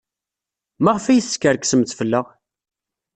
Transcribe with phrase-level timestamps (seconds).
[0.83, 2.27] Maɣef ay teskerksemt fell-aɣ?